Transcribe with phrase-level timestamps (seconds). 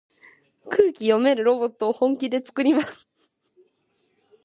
[0.71, 3.07] 空気読めるロボットを本気でつくります。